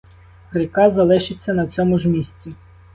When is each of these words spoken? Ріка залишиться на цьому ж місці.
Ріка 0.51 0.89
залишиться 0.89 1.53
на 1.53 1.67
цьому 1.67 1.99
ж 1.99 2.09
місці. 2.09 2.53